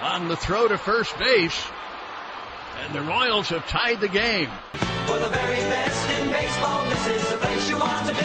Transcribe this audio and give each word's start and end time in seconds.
on 0.00 0.28
the 0.28 0.36
throw 0.36 0.68
to 0.68 0.78
first 0.78 1.18
base. 1.18 1.64
And 2.84 2.94
the 2.94 3.02
Royals 3.02 3.48
have 3.50 3.66
tied 3.68 4.00
the 4.00 4.08
game. 4.08 4.48
For 5.06 5.18
the 5.18 5.28
very 5.28 5.56
best 5.56 6.10
in 6.20 6.30
baseball, 6.30 6.84
this 6.88 7.06
is 7.08 7.30
the 7.30 7.36
place 7.36 7.68
you 7.70 7.78
want 7.78 8.08
to 8.08 8.14
be. 8.14 8.20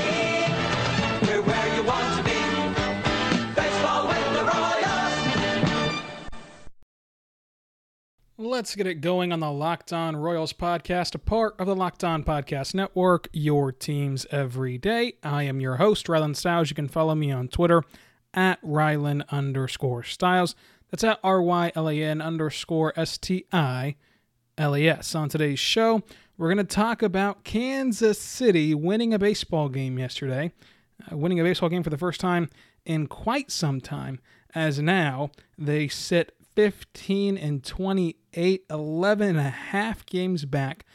We're 1.28 1.42
where 1.42 1.76
you 1.76 1.84
want 1.84 2.18
to 2.18 2.24
be. 2.24 2.32
Baseball 3.56 4.08
with 4.08 4.34
the 4.34 4.44
Royals. 4.44 6.02
Let's 8.40 8.76
get 8.76 8.88
it 8.88 9.02
going 9.02 9.34
on 9.34 9.40
the 9.40 9.52
Locked 9.52 9.92
On 9.92 10.16
Royals 10.16 10.54
podcast, 10.54 11.16
a 11.16 11.20
part 11.20 11.56
of 11.60 11.68
the 11.68 11.76
Locked 11.76 12.04
On 12.04 12.24
Podcast 12.24 12.74
Network, 12.74 13.28
your 13.34 13.72
teams 13.72 14.26
every 14.32 14.78
day. 14.78 15.14
I 15.24 15.44
am 15.44 15.60
your 15.60 15.76
host, 15.76 16.08
Rylan 16.08 16.36
Stiles. 16.36 16.70
You 16.70 16.76
can 16.76 16.88
follow 16.88 17.16
me 17.16 17.32
on 17.32 17.48
Twitter 17.48 17.84
at 18.34 18.62
Rylan 18.62 19.28
underscore 19.30 20.04
Stiles. 20.04 20.56
That's 20.90 21.04
at 21.04 21.20
R 21.24 21.42
Y 21.42 21.72
L 21.76 21.90
A 21.90 22.02
N 22.02 22.22
underscore 22.22 22.94
S 22.96 23.18
T 23.18 23.46
I 23.52 23.96
L 24.58 24.76
E 24.76 24.88
S. 24.88 25.16
On 25.16 25.28
today's 25.28 25.60
show, 25.60 26.02
we're 26.38 26.54
going 26.54 26.66
to 26.66 26.76
talk 26.76 27.02
about 27.02 27.44
Kansas 27.44 28.20
City 28.20 28.74
winning 28.74 29.14
a 29.14 29.20
baseball 29.20 29.70
game 29.70 30.00
yesterday, 30.00 30.52
uh, 31.12 31.18
winning 31.18 31.40
a 31.40 31.44
baseball 31.44 31.70
game 31.70 31.84
for 31.84 31.90
the 31.90 31.98
first 31.98 32.22
time 32.22 32.50
in 32.86 33.08
quite 33.08 33.52
some 33.52 33.82
time, 33.82 34.20
as 34.56 34.80
now 34.80 35.32
they 35.58 35.88
sit 35.88 36.34
15 36.56 37.38
and 37.38 37.64
28, 37.64 38.66
11 38.70 39.28
and 39.30 39.38
a 39.38 39.50
half 39.50 40.06
games 40.06 40.46
back. 40.46 40.86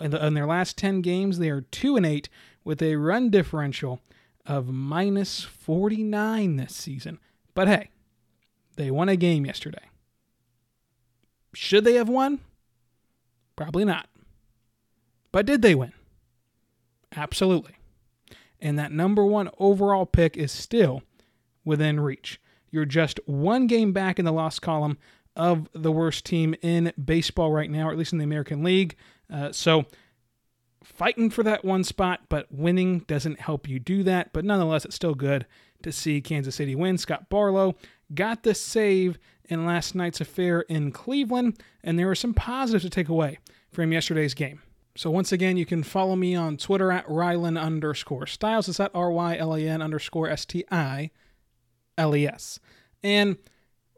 In, 0.00 0.10
the, 0.10 0.26
in 0.26 0.34
their 0.34 0.46
last 0.46 0.76
10 0.76 1.02
games, 1.02 1.38
they 1.38 1.50
are 1.50 1.60
2 1.60 1.96
and 1.96 2.06
8 2.06 2.28
with 2.64 2.82
a 2.82 2.96
run 2.96 3.30
differential 3.30 4.00
of 4.46 4.68
minus 4.68 5.42
49 5.42 6.56
this 6.56 6.74
season. 6.74 7.18
But 7.54 7.68
hey, 7.68 7.90
they 8.76 8.90
won 8.90 9.08
a 9.08 9.16
game 9.16 9.46
yesterday. 9.46 9.88
Should 11.54 11.84
they 11.84 11.94
have 11.94 12.08
won? 12.08 12.40
Probably 13.56 13.84
not. 13.84 14.08
But 15.32 15.46
did 15.46 15.62
they 15.62 15.74
win? 15.74 15.92
Absolutely. 17.14 17.76
And 18.60 18.78
that 18.78 18.92
number 18.92 19.24
one 19.24 19.50
overall 19.58 20.06
pick 20.06 20.36
is 20.36 20.50
still 20.50 21.02
within 21.64 22.00
reach. 22.00 22.40
You're 22.70 22.84
just 22.84 23.20
one 23.26 23.66
game 23.66 23.92
back 23.92 24.18
in 24.18 24.24
the 24.24 24.32
loss 24.32 24.58
column 24.58 24.98
of 25.36 25.68
the 25.72 25.92
worst 25.92 26.24
team 26.24 26.54
in 26.62 26.92
baseball 27.02 27.52
right 27.52 27.70
now, 27.70 27.88
or 27.88 27.92
at 27.92 27.98
least 27.98 28.12
in 28.12 28.18
the 28.18 28.24
American 28.24 28.62
League. 28.62 28.96
Uh, 29.32 29.52
so, 29.52 29.84
fighting 30.82 31.30
for 31.30 31.42
that 31.42 31.64
one 31.64 31.84
spot, 31.84 32.22
but 32.28 32.46
winning 32.50 33.00
doesn't 33.00 33.40
help 33.40 33.68
you 33.68 33.78
do 33.78 34.02
that. 34.04 34.32
But 34.32 34.44
nonetheless, 34.44 34.84
it's 34.84 34.96
still 34.96 35.14
good 35.14 35.46
to 35.82 35.92
see 35.92 36.20
Kansas 36.20 36.54
City 36.54 36.74
win. 36.74 36.98
Scott 36.98 37.28
Barlow 37.28 37.76
got 38.12 38.42
the 38.42 38.54
save 38.54 39.18
in 39.46 39.66
last 39.66 39.94
night's 39.94 40.20
affair 40.20 40.62
in 40.62 40.90
Cleveland, 40.90 41.60
and 41.82 41.98
there 41.98 42.06
were 42.06 42.14
some 42.14 42.34
positives 42.34 42.84
to 42.84 42.90
take 42.90 43.08
away 43.08 43.38
from 43.70 43.92
yesterday's 43.92 44.34
game. 44.34 44.62
So 44.96 45.10
once 45.10 45.32
again, 45.32 45.56
you 45.56 45.66
can 45.66 45.82
follow 45.82 46.14
me 46.14 46.34
on 46.34 46.56
Twitter 46.56 46.92
at 46.92 47.06
Rylan 47.06 47.60
underscore 47.60 48.26
Stiles. 48.26 48.68
It's 48.68 48.78
at 48.78 48.92
R 48.94 49.10
Y 49.10 49.36
L 49.36 49.54
A 49.54 49.60
N 49.60 49.82
underscore 49.82 50.28
S 50.28 50.44
T 50.44 50.64
I 50.70 51.10
L 51.98 52.14
E 52.14 52.26
S. 52.26 52.60
And 53.02 53.36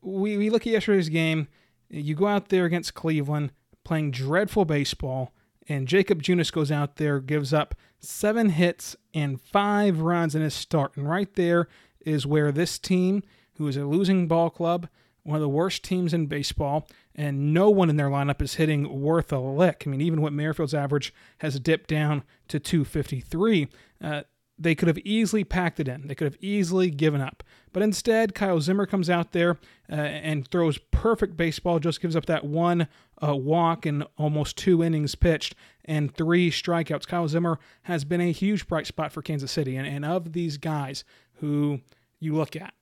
we, 0.02 0.38
we 0.38 0.50
look 0.50 0.66
at 0.66 0.72
yesterday's 0.72 1.10
game. 1.10 1.48
You 1.90 2.14
go 2.14 2.26
out 2.26 2.48
there 2.48 2.64
against 2.64 2.94
Cleveland 2.94 3.52
playing 3.84 4.10
dreadful 4.10 4.64
baseball, 4.64 5.32
and 5.68 5.86
Jakob 5.86 6.22
Junis 6.22 6.50
goes 6.50 6.72
out 6.72 6.96
there, 6.96 7.20
gives 7.20 7.52
up 7.52 7.74
seven 8.00 8.50
hits 8.50 8.96
and 9.14 9.40
five 9.40 10.00
runs 10.00 10.34
in 10.34 10.42
his 10.42 10.54
start. 10.54 10.96
And 10.96 11.08
right 11.08 11.32
there 11.34 11.68
is 12.00 12.26
where 12.26 12.50
this 12.50 12.78
team, 12.78 13.22
who 13.58 13.68
is 13.68 13.76
a 13.76 13.84
losing 13.84 14.28
ball 14.28 14.50
club, 14.50 14.88
one 15.22 15.36
of 15.36 15.42
the 15.42 15.48
worst 15.48 15.82
teams 15.82 16.14
in 16.14 16.26
baseball, 16.26 16.86
and 17.14 17.52
no 17.52 17.68
one 17.68 17.90
in 17.90 17.96
their 17.96 18.10
lineup 18.10 18.40
is 18.40 18.54
hitting 18.54 19.00
worth 19.00 19.32
a 19.32 19.38
lick. 19.38 19.84
I 19.86 19.90
mean, 19.90 20.00
even 20.00 20.22
what 20.22 20.32
Merrifield's 20.32 20.74
average 20.74 21.12
has 21.38 21.58
dipped 21.58 21.88
down 21.88 22.22
to 22.48 22.60
253. 22.60 23.68
Uh, 24.02 24.22
they 24.58 24.74
could 24.74 24.88
have 24.88 24.98
easily 24.98 25.44
packed 25.44 25.80
it 25.80 25.88
in. 25.88 26.06
They 26.06 26.14
could 26.14 26.26
have 26.26 26.38
easily 26.40 26.90
given 26.90 27.20
up. 27.20 27.42
But 27.72 27.82
instead, 27.82 28.34
Kyle 28.34 28.60
Zimmer 28.60 28.86
comes 28.86 29.10
out 29.10 29.32
there 29.32 29.58
uh, 29.90 29.94
and 29.94 30.48
throws 30.48 30.78
perfect 30.90 31.36
baseball, 31.36 31.78
just 31.78 32.00
gives 32.00 32.16
up 32.16 32.26
that 32.26 32.44
one 32.44 32.88
uh, 33.22 33.36
walk 33.36 33.84
and 33.84 34.04
almost 34.16 34.56
two 34.56 34.82
innings 34.82 35.14
pitched 35.14 35.54
and 35.84 36.14
three 36.14 36.50
strikeouts. 36.50 37.06
Kyle 37.06 37.28
Zimmer 37.28 37.58
has 37.82 38.04
been 38.04 38.20
a 38.20 38.32
huge 38.32 38.66
bright 38.66 38.86
spot 38.86 39.12
for 39.12 39.20
Kansas 39.20 39.52
City. 39.52 39.76
And, 39.76 39.86
and 39.86 40.04
of 40.04 40.32
these 40.32 40.56
guys 40.56 41.04
who 41.34 41.80
you 42.18 42.34
look 42.34 42.56
at, 42.56 42.72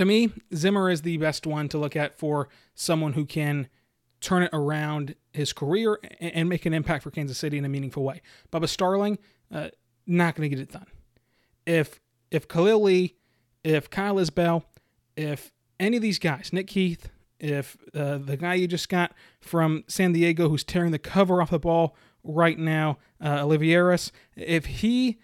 to 0.00 0.06
me, 0.06 0.32
Zimmer 0.54 0.88
is 0.88 1.02
the 1.02 1.18
best 1.18 1.46
one 1.46 1.68
to 1.68 1.76
look 1.76 1.94
at 1.94 2.18
for 2.18 2.48
someone 2.74 3.12
who 3.12 3.26
can 3.26 3.68
turn 4.22 4.42
it 4.42 4.48
around 4.50 5.14
his 5.34 5.52
career 5.52 6.00
and 6.18 6.48
make 6.48 6.64
an 6.64 6.72
impact 6.72 7.02
for 7.02 7.10
Kansas 7.10 7.36
City 7.36 7.58
in 7.58 7.66
a 7.66 7.68
meaningful 7.68 8.02
way. 8.02 8.22
Bubba 8.50 8.66
Starling, 8.66 9.18
uh, 9.52 9.68
not 10.06 10.36
going 10.36 10.48
to 10.48 10.56
get 10.56 10.62
it 10.62 10.72
done. 10.72 10.86
If 11.66 12.00
if 12.30 12.48
Khalil 12.48 12.80
Lee, 12.80 13.16
if 13.62 13.90
Kyle 13.90 14.14
Isbel, 14.14 14.64
if 15.18 15.52
any 15.78 15.98
of 15.98 16.02
these 16.02 16.18
guys, 16.18 16.50
Nick 16.50 16.70
Heath, 16.70 17.10
if 17.38 17.76
uh, 17.94 18.16
the 18.16 18.38
guy 18.38 18.54
you 18.54 18.66
just 18.66 18.88
got 18.88 19.12
from 19.42 19.84
San 19.86 20.14
Diego 20.14 20.48
who's 20.48 20.64
tearing 20.64 20.92
the 20.92 20.98
cover 20.98 21.42
off 21.42 21.50
the 21.50 21.58
ball 21.58 21.94
right 22.24 22.58
now, 22.58 22.96
uh, 23.22 23.44
Olivares, 23.44 24.12
if 24.34 24.64
he 24.64 25.18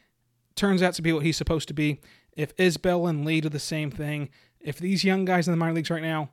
turns 0.55 0.83
out 0.83 0.93
to 0.95 1.03
be 1.03 1.15
what 1.15 1.25
he's 1.25 1.39
supposed 1.39 1.67
to 1.69 1.75
be, 1.75 1.99
if 2.37 2.55
Isbel 2.57 3.09
and 3.09 3.25
Lee 3.25 3.41
do 3.41 3.49
the 3.49 3.59
same 3.59 3.91
thing, 3.91 4.29
if 4.67 4.79
these 4.79 5.05
young 5.05 5.25
guys 5.25 5.47
in 5.47 5.53
the 5.53 5.57
minor 5.57 5.73
leagues 5.73 5.91
right 5.91 6.03
now 6.03 6.31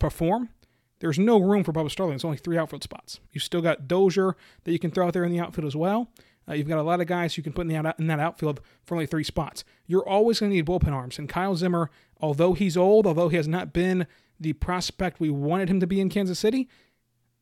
perform, 0.00 0.50
there's 0.98 1.18
no 1.18 1.38
room 1.38 1.62
for 1.62 1.72
Bubba 1.72 1.90
Starling. 1.90 2.16
It's 2.16 2.24
only 2.24 2.36
three 2.36 2.58
outfield 2.58 2.82
spots. 2.82 3.20
You've 3.32 3.44
still 3.44 3.62
got 3.62 3.86
Dozier 3.86 4.36
that 4.64 4.72
you 4.72 4.80
can 4.80 4.90
throw 4.90 5.06
out 5.06 5.12
there 5.12 5.24
in 5.24 5.30
the 5.30 5.38
outfield 5.38 5.66
as 5.66 5.76
well. 5.76 6.10
Uh, 6.48 6.54
you've 6.54 6.68
got 6.68 6.78
a 6.78 6.82
lot 6.82 7.00
of 7.00 7.06
guys 7.06 7.36
you 7.36 7.42
can 7.42 7.52
put 7.52 7.62
in, 7.62 7.68
the 7.68 7.76
out, 7.76 7.98
in 8.00 8.08
that 8.08 8.18
outfield 8.18 8.60
for 8.84 8.94
only 8.94 9.06
three 9.06 9.24
spots. 9.24 9.64
You're 9.86 10.08
always 10.08 10.40
going 10.40 10.50
to 10.50 10.56
need 10.56 10.66
bullpen 10.66 10.92
arms. 10.92 11.18
And 11.18 11.28
Kyle 11.28 11.54
Zimmer, 11.54 11.90
although 12.20 12.52
he's 12.52 12.76
old, 12.76 13.06
although 13.06 13.28
he 13.28 13.36
has 13.36 13.48
not 13.48 13.72
been 13.72 14.06
the 14.40 14.52
prospect 14.54 15.20
we 15.20 15.30
wanted 15.30 15.68
him 15.68 15.78
to 15.80 15.86
be 15.86 16.00
in 16.00 16.08
Kansas 16.08 16.38
City, 16.38 16.68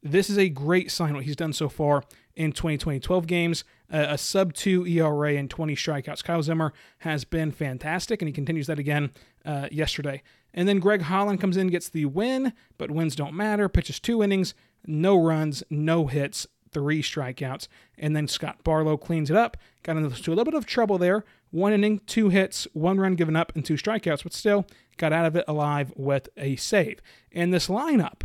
this 0.03 0.28
is 0.28 0.37
a 0.37 0.50
great 0.50 0.91
sign 0.91 1.14
what 1.14 1.25
he's 1.25 1.37
done 1.37 1.54
so 1.54 1.70
far 1.70 2.03
in 2.36 2.52
2020. 2.52 3.00
12 3.00 3.26
games, 3.26 3.64
uh, 3.92 4.06
a 4.08 4.18
sub 4.18 4.52
2 4.54 4.86
ERA, 4.86 5.34
and 5.34 5.50
20 5.50 5.74
strikeouts. 5.74 6.24
Kyle 6.24 6.42
Zimmer 6.42 6.72
has 6.98 7.24
been 7.24 7.52
fantastic, 7.52 8.20
and 8.22 8.28
he 8.28 8.32
continues 8.32 8.66
that 8.66 8.78
again 8.78 9.10
uh, 9.44 9.68
yesterday. 9.70 10.22
And 10.52 10.68
then 10.68 10.78
Greg 10.78 11.02
Holland 11.02 11.40
comes 11.40 11.56
in, 11.56 11.68
gets 11.68 11.88
the 11.88 12.04
win, 12.06 12.52
but 12.78 12.90
wins 12.90 13.16
don't 13.16 13.34
matter. 13.34 13.68
Pitches 13.68 13.98
two 13.98 14.22
innings, 14.22 14.54
no 14.86 15.16
runs, 15.16 15.62
no 15.68 16.06
hits, 16.06 16.46
three 16.70 17.02
strikeouts. 17.02 17.68
And 17.98 18.14
then 18.14 18.28
Scott 18.28 18.62
Barlow 18.64 18.96
cleans 18.96 19.30
it 19.30 19.36
up. 19.36 19.56
Got 19.82 19.96
into 19.96 20.08
a 20.08 20.30
little 20.30 20.44
bit 20.44 20.54
of 20.54 20.66
trouble 20.66 20.98
there. 20.98 21.24
One 21.50 21.72
inning, 21.72 22.00
two 22.06 22.28
hits, 22.28 22.66
one 22.72 22.98
run 22.98 23.14
given 23.14 23.36
up, 23.36 23.52
and 23.54 23.64
two 23.64 23.74
strikeouts, 23.74 24.24
but 24.24 24.32
still 24.32 24.66
got 24.96 25.12
out 25.12 25.26
of 25.26 25.36
it 25.36 25.44
alive 25.48 25.92
with 25.96 26.28
a 26.36 26.56
save. 26.56 27.00
And 27.32 27.54
this 27.54 27.68
lineup 27.68 28.22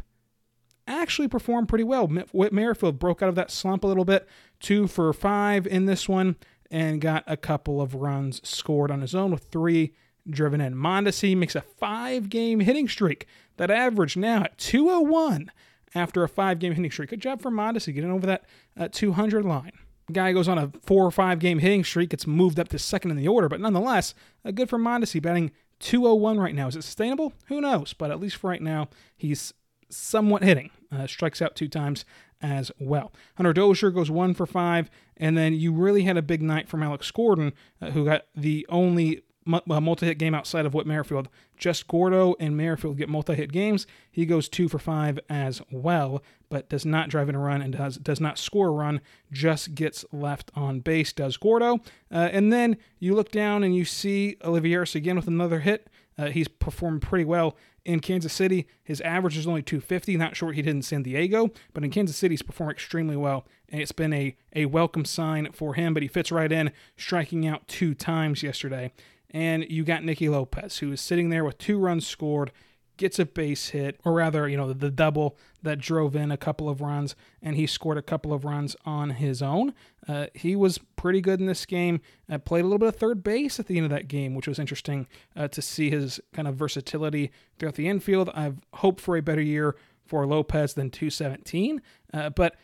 actually 0.90 1.28
performed 1.28 1.70
pretty 1.70 1.84
well. 1.84 2.08
Whit 2.08 2.52
Merrifield 2.52 3.00
broke 3.00 3.22
out 3.22 3.30
of 3.30 3.36
that 3.36 3.52
slump 3.52 3.84
a 3.84 3.88
little 3.88 4.06
bit, 4.06 4.28
two 4.60 4.88
for 4.88 5.14
five 5.14 5.66
in 5.66 5.86
this 5.86 6.10
one, 6.10 6.36
and 6.70 7.00
got 7.00 7.24
a 7.28 7.38
couple 7.38 7.82
of 7.82 7.96
runs 7.96 8.42
scored 8.48 8.92
on 8.92 9.02
his 9.02 9.16
own 9.16 9.32
with 9.32 9.44
three 9.46 9.94
driven 10.30 10.62
in. 10.62 10.76
Mondesi 10.76 11.36
makes 11.36 11.56
a 11.56 11.62
five 11.62 12.30
game 12.30 12.60
hitting 12.60 12.88
streak 12.88 13.26
that 13.58 13.72
averaged 13.72 14.18
now 14.18 14.44
at 14.44 14.58
201 14.58 15.52
after 15.96 16.24
a 16.24 16.30
five 16.30 16.60
game 16.60 16.74
hitting 16.74 16.92
streak. 16.92 17.10
Good 17.10 17.22
job 17.22 17.42
for 17.42 17.52
Mondesi 17.52 17.94
getting 17.94 18.12
over 18.12 18.28
that 18.28 18.46
uh, 18.78 18.90
200 18.92 19.46
line. 19.46 19.72
Guy 20.12 20.34
goes 20.34 20.48
on 20.48 20.58
a 20.58 20.72
four 20.84 21.06
or 21.06 21.12
five 21.12 21.40
game 21.40 21.60
hitting 21.60 21.84
streak, 21.84 22.10
gets 22.10 22.26
moved 22.26 22.60
up 22.60 22.70
to 22.70 22.80
second 22.80 23.12
in 23.12 23.18
the 23.18 23.28
order, 23.28 23.48
but 23.48 23.62
nonetheless, 23.62 24.16
uh, 24.44 24.52
good 24.52 24.70
for 24.70 24.80
Mondesi 24.80 25.22
batting 25.22 25.52
201 25.80 26.40
right 26.40 26.56
now. 26.56 26.68
Is 26.68 26.76
it 26.76 26.84
sustainable? 26.84 27.34
Who 27.48 27.62
knows? 27.62 27.94
But 27.94 28.12
at 28.12 28.20
least 28.20 28.38
for 28.38 28.50
right 28.50 28.62
now, 28.62 28.90
he's 29.16 29.54
somewhat 29.90 30.44
hitting. 30.44 30.72
Uh, 30.92 31.08
strikes 31.08 31.42
out 31.42 31.56
two 31.56 31.68
times 31.68 32.06
as 32.42 32.72
well. 32.80 33.12
Hunter 33.36 33.54
Dozier 33.54 33.92
goes 33.92 34.10
one 34.10 34.34
for 34.34 34.46
five, 34.46 34.90
and 35.18 35.38
then 35.38 35.54
you 35.54 35.72
really 35.72 36.04
had 36.04 36.18
a 36.18 36.22
big 36.22 36.42
night 36.42 36.68
from 36.68 36.82
Alex 36.82 37.12
Gordon, 37.12 37.54
uh, 37.82 37.92
who 37.92 38.06
got 38.06 38.26
the 38.36 38.66
only 38.70 39.22
a 39.70 39.82
multi-hit 39.82 40.20
game 40.20 40.36
outside 40.36 40.66
of 40.66 40.74
what 40.74 40.86
Merrifield. 40.86 41.28
Just 41.58 41.88
Gordo 41.88 42.36
and 42.40 42.56
Merrifield 42.56 42.98
get 42.98 43.10
multi-hit 43.10 43.52
games. 43.52 43.88
He 44.12 44.26
goes 44.26 44.48
two 44.48 44.68
for 44.70 44.80
five 44.80 45.20
as 45.30 45.62
well, 45.72 46.24
but 46.50 46.70
does 46.70 46.86
not 46.86 47.10
drive 47.10 47.30
in 47.30 47.36
a 47.36 47.40
run 47.40 47.62
and 47.62 47.74
does 47.74 47.98
does 47.98 48.20
not 48.20 48.38
score 48.38 48.68
a 48.68 48.72
run. 48.72 49.02
Just 49.32 49.76
gets 49.76 50.06
left 50.12 50.52
on 50.56 50.82
base. 50.82 51.14
Does 51.14 51.38
Gordo, 51.38 51.80
uh, 52.12 52.30
and 52.32 52.54
then 52.54 52.78
you 53.00 53.16
look 53.16 53.32
down 53.32 53.64
and 53.64 53.76
you 53.76 53.86
see 53.86 54.38
Olivares 54.44 54.96
again 54.96 55.16
with 55.16 55.28
another 55.28 55.60
hit. 55.60 55.90
Uh, 56.18 56.28
he's 56.28 56.48
performed 56.48 57.02
pretty 57.02 57.26
well 57.26 57.56
in 57.90 58.00
Kansas 58.02 58.32
City. 58.32 58.68
His 58.84 59.02
average 59.02 59.36
is 59.36 59.48
only 59.48 59.64
250. 59.64 60.16
Not 60.16 60.36
sure 60.36 60.52
he 60.52 60.62
did 60.62 60.76
in 60.76 60.84
San 60.84 61.02
Diego, 61.02 61.50
but 61.74 61.84
in 61.84 61.90
Kansas 61.90 62.16
City, 62.16 62.34
he's 62.34 62.44
performed 62.44 62.74
extremely 62.74 63.16
well, 63.16 63.48
and 63.68 63.82
it's 63.82 63.92
been 63.92 64.14
a, 64.14 64.36
a 64.56 64.66
welcome 64.66 65.06
sign 65.06 65.52
for 65.52 65.74
him. 65.74 65.96
But 65.96 66.04
he 66.04 66.08
fits 66.08 66.32
right 66.32 66.52
in, 66.52 66.72
striking 66.98 67.48
out 67.48 67.68
two 67.68 67.96
times 67.96 68.44
yesterday. 68.44 68.92
And 69.32 69.66
you 69.70 69.84
got 69.84 70.04
Nicky 70.04 70.30
Lopez, 70.30 70.78
who 70.78 70.92
is 70.92 71.02
sitting 71.02 71.30
there 71.30 71.44
with 71.44 71.58
two 71.58 71.80
runs 71.80 72.06
scored, 72.06 72.52
gets 73.00 73.18
a 73.18 73.26
base 73.26 73.70
hit, 73.70 74.00
or 74.06 74.14
rather, 74.14 74.48
you 74.48 74.58
know, 74.58 74.72
the 74.72 74.92
double 74.92 75.38
that 75.64 75.80
drove 75.80 76.16
in 76.16 76.32
a 76.32 76.38
couple 76.38 76.70
of 76.70 76.82
runs, 76.82 77.16
and 77.42 77.56
he 77.56 77.66
scored 77.66 77.98
a 77.98 78.04
couple 78.04 78.32
of 78.32 78.46
runs 78.46 78.76
on 78.86 79.12
his 79.12 79.42
own. 79.42 79.74
Uh, 80.08 80.28
he 80.36 80.56
was 80.56 80.78
pretty 80.96 81.22
good 81.22 81.40
in 81.40 81.48
this 81.48 81.66
game. 81.66 82.02
Uh, 82.30 82.38
played 82.38 82.62
a 82.62 82.64
little 82.66 82.78
bit 82.78 82.90
of 82.90 82.98
third 82.98 83.24
base 83.24 83.60
at 83.60 83.68
the 83.68 83.78
end 83.78 83.86
of 83.86 83.90
that 83.90 84.08
game, 84.08 84.36
which 84.36 84.48
was 84.48 84.60
interesting 84.60 85.08
uh, 85.36 85.48
to 85.48 85.62
see 85.62 85.90
his 85.90 86.20
kind 86.34 86.48
of 86.48 86.56
versatility 86.56 87.32
throughout 87.58 87.76
the 87.76 87.88
infield. 87.88 88.30
I've 88.36 88.60
hoped 88.74 89.02
for 89.02 89.16
a 89.18 89.22
better 89.22 89.42
year 89.42 89.76
for 90.06 90.28
Lopez 90.28 90.74
than 90.74 90.92
217, 90.92 91.82
uh, 92.14 92.30
but 92.32 92.56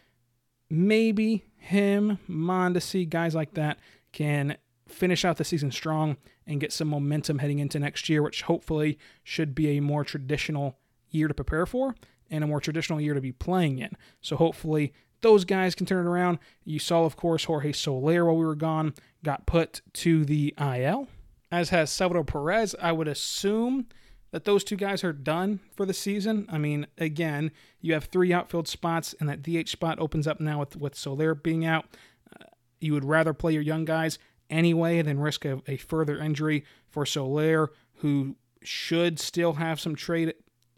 maybe 0.70 1.46
him, 1.56 2.20
Mondesi, 2.30 3.10
guys 3.10 3.34
like 3.34 3.54
that 3.54 3.80
can 4.12 4.58
finish 4.88 5.26
out 5.26 5.38
the 5.38 5.44
season 5.44 5.72
strong 5.72 6.18
and 6.46 6.62
get 6.62 6.72
some 6.72 6.88
momentum 6.88 7.40
heading 7.40 7.60
into 7.60 7.80
next 7.80 8.08
year, 8.10 8.22
which 8.22 8.44
hopefully 8.44 8.98
should 9.24 9.56
be 9.56 9.78
a 9.78 9.82
more 9.82 10.04
traditional 10.04 10.78
year 11.10 11.28
to 11.28 11.34
prepare 11.34 11.66
for 11.66 11.96
and 12.30 12.44
a 12.44 12.48
more 12.48 12.60
traditional 12.60 13.00
year 13.00 13.14
to 13.14 13.22
be 13.22 13.32
playing 13.32 13.80
in. 13.80 13.92
So 14.22 14.36
hopefully 14.36 14.94
those 15.22 15.46
guys 15.46 15.76
can 15.76 15.86
turn 15.86 16.06
it 16.06 16.10
around. 16.10 16.40
You 16.64 16.80
saw, 16.80 17.06
of 17.06 17.16
course, 17.16 17.46
Jorge 17.46 17.72
Soler 17.72 18.26
while 18.26 18.38
we 18.38 18.46
were 18.46 18.56
gone 18.56 18.94
got 19.24 19.46
put 19.46 19.82
to 19.94 20.26
the 20.26 20.54
IL, 20.60 21.08
as 21.52 21.70
has 21.70 21.90
Salvador 21.90 22.24
Perez. 22.24 22.76
I 22.82 22.92
would 22.92 23.08
assume 23.08 23.88
that 24.32 24.44
those 24.44 24.64
two 24.64 24.76
guys 24.76 25.04
are 25.04 25.14
done 25.14 25.62
for 25.76 25.86
the 25.86 25.94
season. 25.94 26.46
I 26.50 26.58
mean, 26.58 26.88
again, 26.98 27.52
you 27.80 27.94
have 27.94 28.06
three 28.06 28.34
outfield 28.34 28.68
spots, 28.68 29.16
and 29.20 29.30
that 29.30 29.42
DH 29.42 29.70
spot 29.70 30.00
opens 30.00 30.28
up 30.28 30.40
now 30.40 30.60
with, 30.60 30.76
with 30.76 30.96
Soler 30.96 31.34
being 31.34 31.66
out. 31.66 31.86
Uh, 32.32 32.46
you 32.80 32.94
would 32.94 33.06
rather 33.06 33.34
play 33.34 33.54
your 33.54 33.62
young 33.62 33.86
guys 33.86 34.20
anyway 34.50 35.02
than 35.02 35.20
risk 35.20 35.46
a, 35.46 35.62
a 35.68 35.78
further 35.78 36.18
injury 36.20 36.64
for 36.90 37.06
Soler, 37.06 37.72
who 37.96 38.36
should 38.62 39.20
still 39.20 39.54
have 39.54 39.80
some 39.80 39.96
trade 39.96 40.34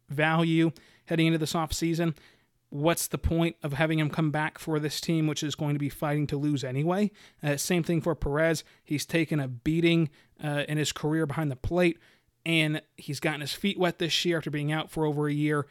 value 0.09 0.71
heading 1.05 1.27
into 1.27 1.39
this 1.39 1.53
offseason. 1.53 2.15
What's 2.69 3.07
the 3.07 3.17
point 3.17 3.55
of 3.63 3.73
having 3.73 3.99
him 3.99 4.09
come 4.09 4.29
back 4.29 4.59
for 4.59 4.77
this 4.77 4.99
team, 4.99 5.25
which 5.25 5.41
is 5.41 5.55
going 5.55 5.73
to 5.73 5.79
be 5.79 5.89
fighting 5.89 6.27
to 6.27 6.37
lose 6.37 6.63
anyway? 6.63 7.11
Uh, 7.41 7.55
same 7.55 7.81
thing 7.83 8.01
for 8.01 8.13
Perez. 8.13 8.63
He's 8.83 9.05
taken 9.05 9.39
a 9.39 9.47
beating 9.47 10.09
uh, 10.43 10.63
in 10.67 10.77
his 10.77 10.91
career 10.91 11.25
behind 11.25 11.49
the 11.49 11.55
plate, 11.55 11.97
and 12.45 12.81
he's 12.97 13.21
gotten 13.21 13.41
his 13.41 13.53
feet 13.53 13.79
wet 13.79 13.99
this 13.99 14.25
year 14.25 14.37
after 14.37 14.51
being 14.51 14.71
out 14.71 14.91
for 14.91 15.05
over 15.05 15.27
a 15.27 15.33
year. 15.33 15.65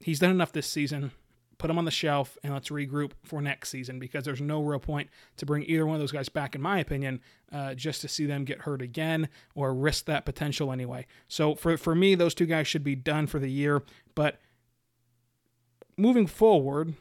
He's 0.00 0.20
done 0.20 0.30
enough 0.30 0.52
this 0.52 0.68
season 0.68 1.10
put 1.58 1.66
them 1.68 1.78
on 1.78 1.84
the 1.84 1.90
shelf, 1.90 2.38
and 2.42 2.52
let's 2.52 2.68
regroup 2.68 3.12
for 3.24 3.42
next 3.42 3.68
season 3.70 3.98
because 3.98 4.24
there's 4.24 4.40
no 4.40 4.62
real 4.62 4.78
point 4.78 5.10
to 5.36 5.44
bring 5.46 5.64
either 5.64 5.84
one 5.84 5.96
of 5.96 6.00
those 6.00 6.12
guys 6.12 6.28
back, 6.28 6.54
in 6.54 6.62
my 6.62 6.78
opinion, 6.78 7.20
uh, 7.52 7.74
just 7.74 8.00
to 8.00 8.08
see 8.08 8.26
them 8.26 8.44
get 8.44 8.60
hurt 8.60 8.80
again 8.80 9.28
or 9.54 9.74
risk 9.74 10.06
that 10.06 10.24
potential 10.24 10.72
anyway. 10.72 11.06
So 11.26 11.54
for, 11.54 11.76
for 11.76 11.94
me, 11.94 12.14
those 12.14 12.34
two 12.34 12.46
guys 12.46 12.66
should 12.66 12.84
be 12.84 12.94
done 12.94 13.26
for 13.26 13.38
the 13.38 13.50
year. 13.50 13.82
But 14.14 14.40
moving 15.96 16.26
forward, 16.26 16.94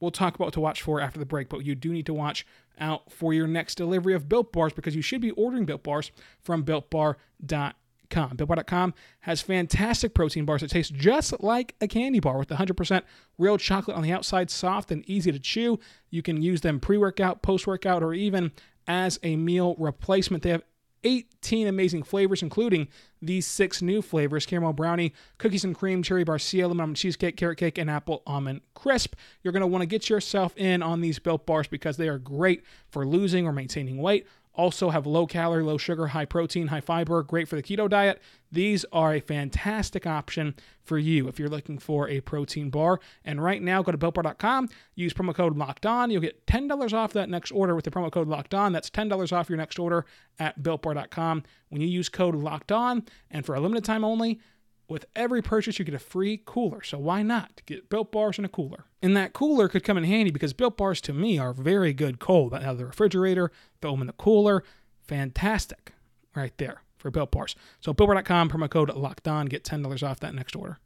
we'll 0.00 0.12
talk 0.12 0.36
about 0.36 0.46
what 0.46 0.54
to 0.54 0.60
watch 0.60 0.82
for 0.82 1.00
after 1.00 1.18
the 1.18 1.26
break, 1.26 1.48
but 1.48 1.64
you 1.64 1.74
do 1.74 1.92
need 1.92 2.06
to 2.06 2.14
watch 2.14 2.46
out 2.78 3.10
for 3.10 3.32
your 3.32 3.46
next 3.46 3.74
delivery 3.74 4.14
of 4.14 4.28
Built 4.28 4.52
Bars 4.52 4.72
because 4.72 4.94
you 4.94 5.02
should 5.02 5.20
be 5.20 5.32
ordering 5.32 5.64
Built 5.64 5.82
Bars 5.82 6.12
from 6.40 6.64
BuiltBar.com. 6.64 7.74
BuiltBar.com 8.08 8.94
has 9.20 9.40
fantastic 9.40 10.14
protein 10.14 10.44
bars 10.44 10.60
that 10.60 10.70
taste 10.70 10.94
just 10.94 11.42
like 11.42 11.74
a 11.80 11.88
candy 11.88 12.20
bar 12.20 12.38
with 12.38 12.48
100% 12.48 13.02
real 13.38 13.58
chocolate 13.58 13.96
on 13.96 14.02
the 14.02 14.12
outside, 14.12 14.50
soft 14.50 14.90
and 14.90 15.04
easy 15.08 15.32
to 15.32 15.38
chew. 15.38 15.78
You 16.10 16.22
can 16.22 16.42
use 16.42 16.60
them 16.60 16.80
pre 16.80 16.98
workout, 16.98 17.42
post 17.42 17.66
workout, 17.66 18.02
or 18.02 18.14
even 18.14 18.52
as 18.86 19.18
a 19.22 19.36
meal 19.36 19.74
replacement. 19.78 20.42
They 20.42 20.50
have 20.50 20.62
18 21.04 21.68
amazing 21.68 22.02
flavors, 22.02 22.42
including 22.42 22.88
these 23.22 23.46
six 23.46 23.80
new 23.80 24.02
flavors 24.02 24.44
caramel 24.44 24.72
brownie, 24.72 25.14
cookies 25.38 25.64
and 25.64 25.74
cream, 25.74 26.02
cherry 26.02 26.24
barcia, 26.24 26.68
lemon 26.68 26.94
cheesecake, 26.94 27.36
carrot 27.36 27.58
cake, 27.58 27.78
and 27.78 27.88
apple 27.88 28.22
almond 28.26 28.60
crisp. 28.74 29.14
You're 29.42 29.52
going 29.52 29.60
to 29.60 29.66
want 29.68 29.82
to 29.82 29.86
get 29.86 30.10
yourself 30.10 30.56
in 30.56 30.82
on 30.82 31.00
these 31.00 31.18
built 31.18 31.46
bars 31.46 31.68
because 31.68 31.96
they 31.96 32.08
are 32.08 32.18
great 32.18 32.64
for 32.88 33.06
losing 33.06 33.46
or 33.46 33.52
maintaining 33.52 33.98
weight 33.98 34.26
also 34.56 34.90
have 34.90 35.06
low 35.06 35.26
calorie, 35.26 35.62
low 35.62 35.78
sugar, 35.78 36.08
high 36.08 36.24
protein, 36.24 36.68
high 36.68 36.80
fiber, 36.80 37.22
great 37.22 37.48
for 37.48 37.56
the 37.56 37.62
keto 37.62 37.88
diet. 37.88 38.20
These 38.50 38.84
are 38.92 39.14
a 39.14 39.20
fantastic 39.20 40.06
option 40.06 40.54
for 40.82 40.98
you 40.98 41.28
if 41.28 41.38
you're 41.38 41.48
looking 41.48 41.78
for 41.78 42.08
a 42.08 42.20
protein 42.20 42.70
bar. 42.70 43.00
And 43.24 43.42
right 43.42 43.60
now, 43.60 43.82
go 43.82 43.92
to 43.92 43.98
builtbar.com, 43.98 44.68
use 44.94 45.12
promo 45.12 45.34
code 45.34 45.56
locked 45.56 45.84
on. 45.84 46.10
You'll 46.10 46.22
get 46.22 46.46
$10 46.46 46.92
off 46.92 47.12
that 47.12 47.28
next 47.28 47.50
order 47.50 47.74
with 47.74 47.84
the 47.84 47.90
promo 47.90 48.10
code 48.10 48.28
locked 48.28 48.54
on. 48.54 48.72
That's 48.72 48.90
$10 48.90 49.32
off 49.32 49.48
your 49.48 49.58
next 49.58 49.78
order 49.78 50.06
at 50.38 50.62
builtbar.com 50.62 51.42
when 51.68 51.80
you 51.80 51.88
use 51.88 52.08
code 52.08 52.34
locked 52.34 52.72
on. 52.72 53.04
And 53.30 53.44
for 53.44 53.54
a 53.54 53.60
limited 53.60 53.84
time 53.84 54.04
only, 54.04 54.40
with 54.88 55.06
every 55.16 55.42
purchase, 55.42 55.78
you 55.78 55.84
get 55.84 55.94
a 55.94 55.98
free 55.98 56.42
cooler. 56.44 56.82
So 56.82 56.98
why 56.98 57.22
not 57.22 57.62
get 57.66 57.88
built 57.88 58.12
bars 58.12 58.38
and 58.38 58.46
a 58.46 58.48
cooler? 58.48 58.84
And 59.02 59.16
that 59.16 59.32
cooler 59.32 59.68
could 59.68 59.84
come 59.84 59.96
in 59.96 60.04
handy 60.04 60.30
because 60.30 60.52
built 60.52 60.76
bars 60.76 61.00
to 61.02 61.12
me 61.12 61.38
are 61.38 61.52
very 61.52 61.92
good 61.92 62.18
cold. 62.18 62.54
Of 62.54 62.78
the 62.78 62.86
refrigerator, 62.86 63.50
throw 63.80 63.92
them 63.92 64.02
in 64.02 64.06
the 64.06 64.12
cooler. 64.12 64.62
Fantastic 65.02 65.92
right 66.34 66.56
there 66.58 66.82
for 66.98 67.10
built 67.10 67.30
bars. 67.30 67.56
So 67.80 67.92
builtbar.com, 67.92 68.50
promo 68.50 68.70
code 68.70 68.94
locked 68.94 69.26
on, 69.28 69.46
get 69.46 69.64
$10 69.64 70.08
off 70.08 70.20
that 70.20 70.34
next 70.34 70.54
order. 70.54 70.78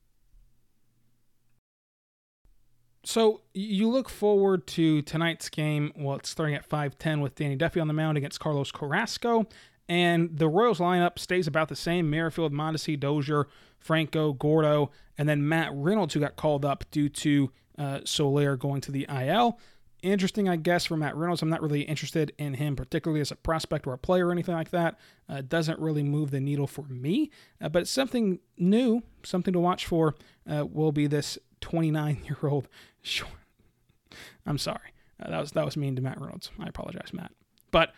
So 3.02 3.40
you 3.54 3.88
look 3.88 4.10
forward 4.10 4.66
to 4.68 5.00
tonight's 5.02 5.48
game. 5.48 5.90
Well, 5.96 6.16
it's 6.16 6.28
starting 6.28 6.54
at 6.54 6.68
5:10 6.68 7.22
with 7.22 7.34
Danny 7.34 7.56
Duffy 7.56 7.80
on 7.80 7.88
the 7.88 7.94
mound 7.94 8.18
against 8.18 8.40
Carlos 8.40 8.70
Carrasco, 8.70 9.46
and 9.90 10.38
the 10.38 10.48
Royals 10.48 10.78
lineup 10.78 11.18
stays 11.18 11.48
about 11.48 11.68
the 11.68 11.74
same 11.74 12.08
Merrifield, 12.08 12.52
Mondesi, 12.52 12.98
Dozier, 12.98 13.48
Franco, 13.80 14.32
Gordo, 14.32 14.92
and 15.18 15.28
then 15.28 15.46
Matt 15.46 15.70
Reynolds, 15.72 16.14
who 16.14 16.20
got 16.20 16.36
called 16.36 16.64
up 16.64 16.84
due 16.92 17.08
to 17.08 17.50
uh, 17.76 17.98
Soler 18.04 18.56
going 18.56 18.80
to 18.82 18.92
the 18.92 19.04
IL. 19.10 19.58
Interesting, 20.04 20.48
I 20.48 20.54
guess, 20.54 20.86
for 20.86 20.96
Matt 20.96 21.16
Reynolds. 21.16 21.42
I'm 21.42 21.50
not 21.50 21.60
really 21.60 21.82
interested 21.82 22.32
in 22.38 22.54
him, 22.54 22.76
particularly 22.76 23.20
as 23.20 23.32
a 23.32 23.36
prospect 23.36 23.84
or 23.84 23.92
a 23.92 23.98
player 23.98 24.28
or 24.28 24.32
anything 24.32 24.54
like 24.54 24.70
that. 24.70 24.96
Uh, 25.28 25.42
doesn't 25.42 25.80
really 25.80 26.04
move 26.04 26.30
the 26.30 26.40
needle 26.40 26.68
for 26.68 26.82
me, 26.82 27.32
uh, 27.60 27.68
but 27.68 27.88
something 27.88 28.38
new, 28.56 29.02
something 29.24 29.52
to 29.52 29.58
watch 29.58 29.86
for 29.86 30.14
uh, 30.48 30.64
will 30.64 30.92
be 30.92 31.08
this 31.08 31.36
29 31.62 32.22
year 32.26 32.38
old. 32.44 32.68
I'm 34.46 34.58
sorry. 34.58 34.94
Uh, 35.20 35.30
that 35.30 35.40
was 35.40 35.50
that 35.52 35.64
was 35.64 35.76
mean 35.76 35.96
to 35.96 36.02
Matt 36.02 36.20
Reynolds. 36.20 36.52
I 36.60 36.68
apologize, 36.68 37.12
Matt. 37.12 37.32
But 37.72 37.92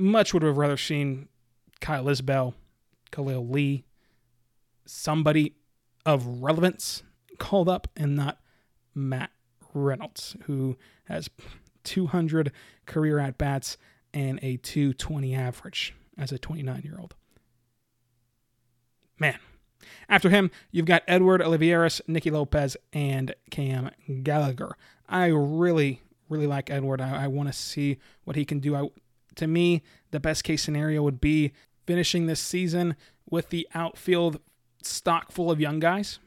much 0.00 0.34
would 0.34 0.42
have 0.42 0.56
rather 0.56 0.76
seen 0.76 1.28
Kyle 1.80 2.08
Isbel, 2.08 2.54
Khalil 3.10 3.46
Lee, 3.46 3.84
somebody 4.86 5.54
of 6.04 6.42
relevance 6.42 7.02
called 7.38 7.68
up 7.68 7.88
and 7.96 8.16
not 8.16 8.38
Matt 8.94 9.30
Reynolds, 9.74 10.36
who 10.44 10.76
has 11.04 11.28
200 11.84 12.52
career 12.86 13.18
at 13.18 13.38
bats 13.38 13.76
and 14.12 14.38
a 14.42 14.56
220 14.56 15.34
average 15.34 15.94
as 16.18 16.32
a 16.32 16.38
29 16.38 16.82
year 16.84 16.96
old. 16.98 17.14
Man. 19.18 19.38
After 20.08 20.28
him, 20.28 20.50
you've 20.70 20.86
got 20.86 21.02
Edward 21.08 21.40
Olivares, 21.40 22.02
Nicky 22.06 22.30
Lopez, 22.30 22.76
and 22.92 23.34
Cam 23.50 23.90
Gallagher. 24.22 24.76
I 25.08 25.26
really, 25.26 26.02
really 26.28 26.46
like 26.46 26.68
Edward. 26.68 27.00
I, 27.00 27.24
I 27.24 27.26
want 27.28 27.48
to 27.48 27.52
see 27.52 27.98
what 28.24 28.36
he 28.36 28.44
can 28.44 28.60
do. 28.60 28.76
I, 28.76 28.88
to 29.36 29.46
me, 29.46 29.82
the 30.10 30.20
best 30.20 30.44
case 30.44 30.62
scenario 30.62 31.02
would 31.02 31.20
be 31.20 31.52
finishing 31.86 32.26
this 32.26 32.40
season 32.40 32.96
with 33.28 33.50
the 33.50 33.68
outfield 33.74 34.40
stock 34.82 35.32
full 35.32 35.50
of 35.50 35.60
young 35.60 35.78
guys 35.78 36.18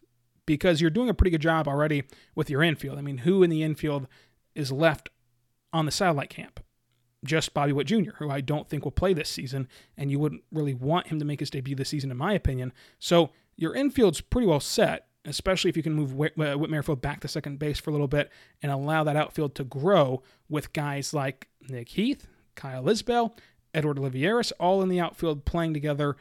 because 0.45 0.81
you're 0.81 0.89
doing 0.89 1.09
a 1.09 1.13
pretty 1.13 1.31
good 1.31 1.41
job 1.41 1.67
already 1.67 2.03
with 2.35 2.49
your 2.49 2.63
infield. 2.63 2.97
I 2.97 3.01
mean, 3.01 3.19
who 3.19 3.43
in 3.43 3.49
the 3.49 3.63
infield 3.63 4.07
is 4.55 4.71
left 4.71 5.09
on 5.71 5.85
the 5.85 5.91
satellite 5.91 6.29
camp? 6.29 6.59
Just 7.23 7.53
Bobby 7.53 7.71
Witt 7.71 7.87
Jr., 7.87 8.11
who 8.17 8.29
I 8.29 8.41
don't 8.41 8.67
think 8.67 8.83
will 8.83 8.91
play 8.91 9.13
this 9.13 9.29
season, 9.29 9.69
and 9.97 10.11
you 10.11 10.19
wouldn't 10.19 10.43
really 10.51 10.73
want 10.73 11.07
him 11.07 11.19
to 11.19 11.25
make 11.25 11.39
his 11.39 11.49
debut 11.49 11.75
this 11.75 11.89
season, 11.89 12.11
in 12.11 12.17
my 12.17 12.33
opinion. 12.33 12.73
So 12.99 13.31
your 13.55 13.73
infield's 13.73 14.19
pretty 14.19 14.47
well 14.47 14.59
set, 14.59 15.07
especially 15.23 15.69
if 15.69 15.77
you 15.77 15.83
can 15.83 15.93
move 15.93 16.13
Whit, 16.13 16.33
uh, 16.37 16.57
Whit 16.57 16.69
Merrifield 16.69 17.01
back 17.01 17.21
to 17.21 17.29
second 17.29 17.59
base 17.59 17.79
for 17.79 17.91
a 17.91 17.93
little 17.93 18.09
bit 18.09 18.29
and 18.61 18.71
allow 18.71 19.05
that 19.05 19.15
outfield 19.15 19.55
to 19.55 19.63
grow 19.63 20.21
with 20.49 20.73
guys 20.73 21.13
like 21.13 21.47
Nick 21.69 21.89
Heath, 21.89 22.27
Kyle 22.55 22.83
Isbel, 22.83 23.33
Edward 23.73 23.99
Olivares, 23.99 24.51
all 24.53 24.81
in 24.81 24.89
the 24.89 24.99
outfield 24.99 25.45
playing 25.45 25.73
together 25.73 26.15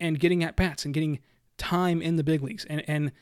and 0.00 0.18
getting 0.18 0.42
at 0.42 0.56
bats 0.56 0.84
and 0.84 0.92
getting 0.92 1.20
time 1.58 2.02
in 2.02 2.16
the 2.16 2.24
big 2.24 2.42
leagues. 2.42 2.64
And, 2.66 2.82
and 2.88 3.12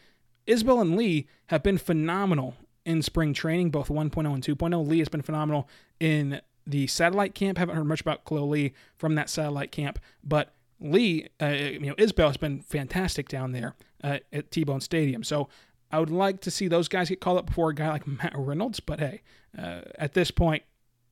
Isbel 0.46 0.80
and 0.80 0.96
Lee 0.96 1.26
have 1.46 1.62
been 1.62 1.78
phenomenal 1.78 2.56
in 2.84 3.02
spring 3.02 3.34
training, 3.34 3.70
both 3.70 3.88
1.0 3.88 4.34
and 4.34 4.42
2.0. 4.42 4.86
Lee 4.86 4.98
has 4.98 5.08
been 5.08 5.22
phenomenal 5.22 5.68
in 5.98 6.40
the 6.66 6.86
satellite 6.86 7.34
camp. 7.34 7.58
Haven't 7.58 7.76
heard 7.76 7.86
much 7.86 8.00
about 8.00 8.24
Khalil 8.24 8.48
Lee 8.48 8.72
from 8.96 9.14
that 9.16 9.28
satellite 9.28 9.70
camp, 9.72 9.98
but 10.24 10.54
Lee, 10.80 11.28
uh, 11.40 11.46
you 11.48 11.80
know, 11.80 11.94
Isbel 11.94 12.28
has 12.28 12.38
been 12.38 12.62
fantastic 12.62 13.28
down 13.28 13.52
there 13.52 13.74
uh, 14.02 14.18
at 14.32 14.50
T-Bone 14.50 14.80
Stadium. 14.80 15.22
So 15.22 15.48
I 15.92 16.00
would 16.00 16.10
like 16.10 16.40
to 16.42 16.50
see 16.50 16.68
those 16.68 16.88
guys 16.88 17.10
get 17.10 17.20
called 17.20 17.38
up 17.38 17.46
before 17.46 17.70
a 17.70 17.74
guy 17.74 17.88
like 17.90 18.06
Matt 18.06 18.32
Reynolds. 18.34 18.80
But 18.80 19.00
hey, 19.00 19.22
uh, 19.58 19.82
at 19.98 20.14
this 20.14 20.30
point, 20.30 20.62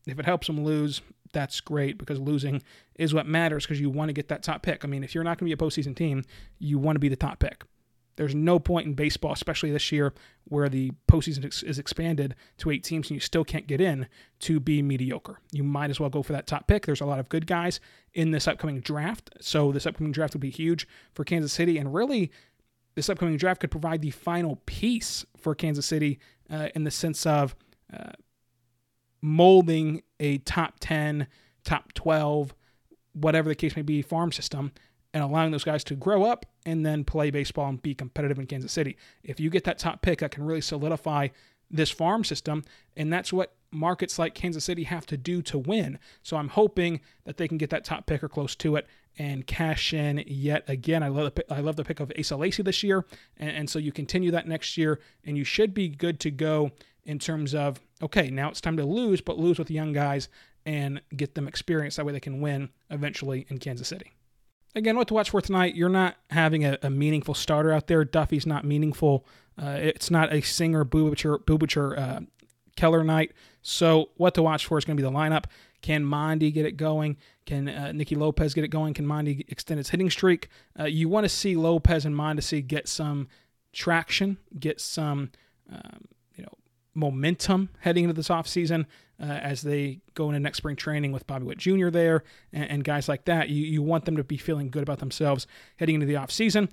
if 0.07 0.19
it 0.19 0.25
helps 0.25 0.47
them 0.47 0.65
lose, 0.65 1.03
that's 1.33 1.61
great 1.61 1.99
because 1.99 2.19
losing 2.19 2.63
is 2.97 3.15
what 3.15 3.27
matters 3.27 3.65
because 3.65 3.81
you 3.81 3.91
want 3.91 4.09
to 4.09 4.13
get 4.13 4.29
that 4.29 4.43
top 4.43 4.63
pick. 4.63 4.85
I 4.85 4.89
mean, 4.89 5.05
if 5.05 5.15
you're 5.15 5.25
not 5.25 5.39
going 5.39 5.51
to 5.51 5.57
be 5.57 5.65
a 5.65 5.69
postseason 5.69 5.95
team, 5.95 6.25
you 6.59 6.79
want 6.79 6.97
to 6.97 7.01
be 7.01 7.09
the 7.09 7.17
top 7.17 7.39
pick. 7.39 7.65
There's 8.17 8.35
no 8.35 8.59
point 8.59 8.87
in 8.87 8.95
baseball, 8.95 9.33
especially 9.33 9.71
this 9.71 9.93
year, 9.93 10.13
where 10.45 10.69
the 10.69 10.91
postseason 11.09 11.45
is 11.63 11.79
expanded 11.79 12.35
to 12.59 12.71
eight 12.73 12.83
teams 12.83 13.09
and 13.09 13.15
you 13.15 13.21
still 13.21 13.45
can't 13.45 13.69
get 13.69 13.81
in 13.81 14.09
to 14.41 14.59
be 14.59 14.83
mediocre. 14.83 15.39
You 15.53 15.63
might 15.63 15.89
as 15.89 16.01
well 16.01 16.11
go 16.11 16.25
for 16.25 16.33
that 16.33 16.49
top 16.49 16.67
pick. 16.67 16.85
There's 16.85 17.01
a 17.01 17.07
lot 17.07 17.21
of 17.21 17.29
good 17.29 17.47
guys 17.47 17.79
in 18.15 18.33
this 18.33 18.49
upcoming 18.49 18.81
draft. 18.81 19.31
So 19.41 19.71
this 19.71 19.87
upcoming 19.87 20.11
draft 20.11 20.35
will 20.35 20.41
be 20.41 20.51
huge 20.51 20.89
for 21.15 21.23
Kansas 21.23 21.53
City. 21.53 21.79
And 21.79 21.95
really, 21.95 22.33
this 22.97 23.09
upcoming 23.09 23.37
draft 23.37 23.61
could 23.61 23.71
provide 23.71 24.03
the 24.03 24.11
final 24.11 24.57
piece 24.67 25.25
for 25.37 25.55
Kansas 25.55 25.87
City 25.87 26.19
uh, 26.51 26.71
in 26.75 26.83
the 26.83 26.91
sense 26.91 27.25
of 27.25 27.55
uh, 27.93 28.11
molding 29.21 30.03
a 30.21 30.39
top 30.39 30.75
10, 30.81 31.27
top 31.65 31.93
12, 31.95 32.55
whatever 33.13 33.49
the 33.49 33.55
case 33.55 33.77
may 33.77 33.83
be, 33.83 34.03
farm 34.03 34.33
system 34.33 34.73
and 35.15 35.23
allowing 35.23 35.51
those 35.51 35.65
guys 35.65 35.83
to 35.85 35.95
grow 35.95 36.25
up 36.25 36.47
and 36.67 36.85
then 36.85 37.05
play 37.05 37.31
baseball 37.31 37.69
and 37.69 37.83
be 37.83 37.95
competitive 37.95 38.39
in 38.39 38.47
Kansas 38.47 38.73
City. 38.73 38.97
If 39.23 39.41
you 39.41 39.51
get 39.51 39.65
that 39.65 39.79
top 39.79 40.03
pick, 40.03 40.21
that 40.21 40.31
can 40.31 40.45
really 40.45 40.61
solidify 40.61 41.29
this 41.71 41.91
farm 41.91 42.25
system, 42.25 42.65
and 42.97 43.13
that's 43.13 43.33
what 43.33 43.55
markets 43.71 44.19
like 44.19 44.35
Kansas 44.35 44.65
City 44.65 44.85
have 44.85 45.07
to 45.07 45.17
do 45.17 45.43
to 45.43 45.59
win. 45.59 45.99
So 46.23 46.37
I'm 46.37 46.49
hoping 46.49 47.01
that 47.25 47.37
they 47.37 47.49
can 47.49 47.59
get 47.59 47.71
that 47.71 47.85
top 47.85 48.07
pick 48.07 48.23
or 48.23 48.29
close 48.29 48.55
to 48.57 48.77
it 48.77 48.87
and 49.19 49.47
cash 49.47 49.93
in 49.93 50.23
yet 50.27 50.65
again. 50.69 51.03
I 51.03 51.09
love 51.09 51.35
the, 51.35 51.53
I 51.53 51.61
love 51.61 51.77
the 51.77 51.85
pick 51.85 52.01
of 52.01 52.13
Asa 52.19 52.37
Lacy 52.37 52.63
this 52.63 52.83
year, 52.83 53.05
and, 53.37 53.51
and 53.51 53.71
so 53.71 53.79
you 53.79 53.93
continue 53.93 54.31
that 54.31 54.49
next 54.49 54.77
year, 54.77 55.01
and 55.25 55.37
you 55.37 55.45
should 55.45 55.75
be 55.75 55.89
good 55.89 56.21
to 56.21 56.31
go 56.31 56.71
in 57.05 57.19
terms 57.19 57.55
of 57.55 57.81
okay, 58.01 58.31
now 58.31 58.49
it's 58.49 58.61
time 58.61 58.77
to 58.77 58.85
lose, 58.85 59.21
but 59.21 59.39
lose 59.39 59.59
with 59.59 59.71
young 59.71 59.93
guys 59.93 60.29
and 60.65 61.01
get 61.17 61.35
them 61.35 61.49
experience. 61.49 61.97
That 61.97 62.07
way 62.07 62.13
they 62.13 62.21
can 62.21 62.41
win 62.41 62.71
eventually 62.91 63.47
in 63.49 63.59
Kansas 63.59 63.89
City 63.89 64.13
again, 64.75 64.97
what 64.97 65.09
to 65.09 65.15
watch 65.15 65.31
for 65.31 65.41
tonight? 65.41 65.75
You're 65.75 65.89
not 65.89 66.17
having 66.31 66.65
a, 66.65 66.79
a 66.83 66.91
meaningful 66.91 67.35
starter 67.35 67.73
out 67.73 67.87
there. 67.87 68.05
Duffy's 68.05 68.47
not 68.47 68.65
meaningful. 68.65 69.27
Uh, 69.61 69.77
it's 69.81 70.11
not 70.11 70.33
a 70.33 70.41
Singer, 70.41 70.85
Bubicher, 70.85 71.39
Bubicher 71.45 71.99
uh, 71.99 72.21
Keller 72.77 73.05
night. 73.05 73.33
So 73.61 74.11
what 74.17 74.35
to 74.35 74.43
watch 74.43 74.67
for 74.67 74.79
is 74.79 74.85
going 74.85 74.97
to 74.97 75.03
be 75.03 75.09
the 75.09 75.15
lineup. 75.15 75.45
Can 75.81 76.05
Monty 76.05 76.51
get 76.51 76.67
it 76.67 76.77
going? 76.77 77.17
Can 77.47 77.69
uh, 77.69 77.93
Nicky 77.93 78.15
Lopez 78.15 78.55
get 78.55 78.65
it 78.65 78.69
going? 78.69 78.95
Can 78.95 79.07
Monty 79.07 79.45
extend 79.49 79.79
his 79.79 79.91
hitting 79.91 80.11
streak? 80.11 80.49
Uh, 80.79 80.85
you 80.85 81.09
want 81.09 81.25
to 81.25 81.29
see 81.29 81.57
Lopez 81.57 82.05
and 82.05 82.15
Mondesi 82.15 82.67
get 82.67 82.89
some 82.89 83.29
traction, 83.73 84.39
get 84.59 84.81
some 84.81 85.31
um, 85.71 86.09
you 86.35 86.43
know 86.43 86.53
momentum 86.95 87.71
heading 87.81 88.05
into 88.05 88.15
this 88.15 88.29
offseason 88.29 88.87
uh, 89.21 89.27
as 89.27 89.63
they 89.63 90.01
go 90.15 90.29
into 90.29 90.41
next 90.41 90.59
spring 90.59 90.77
training 90.77 91.13
with 91.13 91.27
Bobby 91.27 91.45
Witt 91.45 91.59
Jr. 91.59 91.89
there 91.91 92.23
and, 92.53 92.71
and, 92.71 92.85
guys 92.85 93.09
like 93.09 93.25
that. 93.25 93.49
You, 93.49 93.65
you 93.65 93.83
want 93.83 94.05
them 94.05 94.17
to 94.17 94.25
be 94.25 94.37
feeling 94.37 94.71
good 94.71 94.83
about 94.83 94.99
themselves 95.01 95.47
heading 95.77 95.97
into 95.97 96.07
the 96.07 96.15
offseason. 96.15 96.71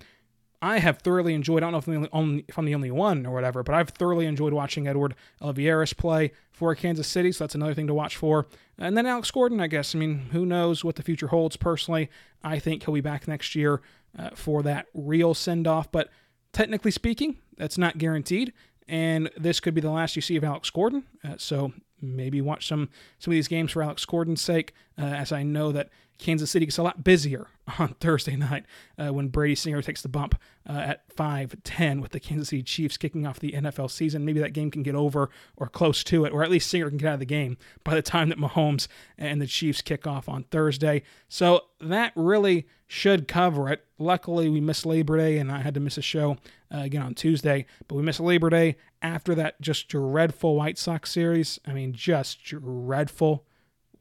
I 0.62 0.78
have 0.78 0.98
thoroughly 0.98 1.34
enjoyed, 1.34 1.62
I 1.62 1.70
don't 1.70 1.72
know 1.72 1.78
if 1.78 1.88
I'm, 1.88 2.02
the 2.02 2.10
only, 2.12 2.44
if 2.48 2.58
I'm 2.58 2.64
the 2.64 2.74
only 2.74 2.90
one 2.90 3.26
or 3.26 3.32
whatever, 3.32 3.62
but 3.62 3.74
I've 3.74 3.90
thoroughly 3.90 4.26
enjoyed 4.26 4.52
watching 4.52 4.88
Edward 4.88 5.14
Olivares 5.40 5.92
play 5.92 6.32
for 6.50 6.74
Kansas 6.74 7.06
City, 7.06 7.32
so 7.32 7.44
that's 7.44 7.54
another 7.54 7.74
thing 7.74 7.86
to 7.86 7.94
watch 7.94 8.16
for. 8.16 8.46
And 8.78 8.96
then 8.96 9.06
Alex 9.06 9.30
Gordon, 9.30 9.60
I 9.60 9.66
guess. 9.66 9.94
I 9.94 9.98
mean, 9.98 10.28
who 10.32 10.46
knows 10.46 10.84
what 10.84 10.96
the 10.96 11.02
future 11.02 11.28
holds 11.28 11.56
personally. 11.56 12.10
I 12.42 12.58
think 12.58 12.84
he'll 12.84 12.94
be 12.94 13.00
back 13.00 13.28
next 13.28 13.54
year 13.54 13.82
uh, 14.18 14.30
for 14.34 14.62
that 14.62 14.86
real 14.94 15.34
send 15.34 15.66
off, 15.66 15.92
but 15.92 16.08
technically 16.52 16.90
speaking, 16.90 17.36
that's 17.56 17.78
not 17.78 17.98
guaranteed. 17.98 18.52
And 18.88 19.30
this 19.36 19.60
could 19.60 19.74
be 19.74 19.80
the 19.80 19.90
last 19.90 20.16
you 20.16 20.22
see 20.22 20.36
of 20.36 20.44
Alex 20.44 20.70
Gordon. 20.70 21.04
Uh, 21.24 21.34
so 21.38 21.72
maybe 22.00 22.40
watch 22.40 22.68
some 22.68 22.88
some 23.18 23.32
of 23.32 23.36
these 23.36 23.48
games 23.48 23.72
for 23.72 23.82
Alex 23.82 24.04
Gordon's 24.04 24.40
sake, 24.40 24.72
uh, 24.98 25.04
as 25.04 25.32
I 25.32 25.42
know 25.42 25.72
that 25.72 25.90
Kansas 26.18 26.50
City 26.50 26.66
gets 26.66 26.78
a 26.78 26.82
lot 26.82 27.04
busier 27.04 27.48
on 27.78 27.88
Thursday 28.00 28.36
night 28.36 28.64
uh, 28.98 29.12
when 29.12 29.28
Brady 29.28 29.54
Singer 29.54 29.82
takes 29.82 30.02
the 30.02 30.08
bump 30.08 30.40
uh, 30.68 30.72
at 30.72 31.08
5-10 31.14 32.00
with 32.00 32.12
the 32.12 32.20
Kansas 32.20 32.48
City 32.48 32.62
Chiefs 32.62 32.96
kicking 32.96 33.26
off 33.26 33.38
the 33.38 33.52
NFL 33.52 33.90
season. 33.90 34.24
Maybe 34.24 34.40
that 34.40 34.52
game 34.52 34.70
can 34.70 34.82
get 34.82 34.94
over 34.94 35.30
or 35.56 35.68
close 35.68 36.02
to 36.04 36.24
it, 36.24 36.32
or 36.32 36.42
at 36.42 36.50
least 36.50 36.70
Singer 36.70 36.88
can 36.88 36.98
get 36.98 37.08
out 37.08 37.14
of 37.14 37.20
the 37.20 37.26
game 37.26 37.56
by 37.84 37.94
the 37.94 38.02
time 38.02 38.28
that 38.28 38.38
Mahomes 38.38 38.88
and 39.18 39.40
the 39.40 39.46
Chiefs 39.46 39.82
kick 39.82 40.06
off 40.06 40.28
on 40.28 40.44
Thursday. 40.44 41.02
So 41.28 41.64
that 41.80 42.12
really 42.14 42.66
should 42.86 43.28
cover 43.28 43.68
it. 43.68 43.84
Luckily, 43.98 44.48
we 44.48 44.60
missed 44.60 44.86
Labor 44.86 45.16
Day, 45.16 45.38
and 45.38 45.50
I 45.50 45.60
had 45.60 45.74
to 45.74 45.80
miss 45.80 45.98
a 45.98 46.02
show 46.02 46.36
uh, 46.72 46.80
again 46.80 47.02
on 47.02 47.14
Tuesday, 47.14 47.66
but 47.88 47.96
we 47.96 48.02
missed 48.02 48.20
Labor 48.20 48.50
Day 48.50 48.76
after 49.02 49.34
that 49.34 49.60
just 49.60 49.88
dreadful 49.88 50.56
White 50.56 50.78
Sox 50.78 51.10
series. 51.10 51.58
I 51.66 51.72
mean, 51.72 51.92
just 51.92 52.42
dreadful 52.44 53.44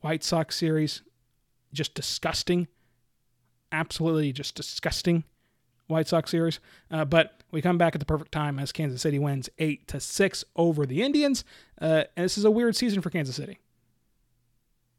White 0.01 0.23
Sox 0.23 0.55
series 0.55 1.01
just 1.75 1.93
disgusting. 1.93 2.67
Absolutely 3.71 4.31
just 4.31 4.55
disgusting 4.55 5.23
White 5.87 6.07
Sox 6.07 6.31
series. 6.31 6.59
Uh, 6.89 7.05
but 7.05 7.43
we 7.51 7.61
come 7.61 7.77
back 7.77 7.95
at 7.95 7.99
the 7.99 8.05
perfect 8.05 8.31
time 8.31 8.59
as 8.59 8.71
Kansas 8.71 9.01
City 9.01 9.19
wins 9.19 9.49
8 9.59 9.87
to 9.89 9.99
6 9.99 10.45
over 10.55 10.85
the 10.85 11.01
Indians. 11.01 11.43
Uh, 11.79 12.05
and 12.15 12.25
this 12.25 12.37
is 12.37 12.45
a 12.45 12.51
weird 12.51 12.75
season 12.75 13.01
for 13.01 13.09
Kansas 13.09 13.35
City. 13.35 13.59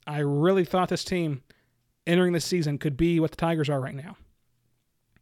I 0.07 0.19
really 0.19 0.65
thought 0.65 0.89
this 0.89 1.05
team 1.05 1.43
entering 2.07 2.33
this 2.33 2.45
season 2.45 2.79
could 2.79 2.97
be 2.97 3.19
what 3.19 3.33
the 3.33 3.37
Tigers 3.37 3.69
are 3.69 3.81
right 3.81 3.95
now, 3.95 4.17